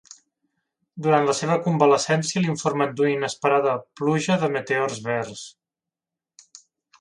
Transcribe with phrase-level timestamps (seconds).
[1.07, 5.45] Durant la seva convalescència l'informen d'una inesperada pluja de meteors verds.